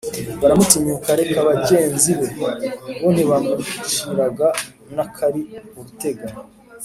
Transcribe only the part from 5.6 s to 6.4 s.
urutega;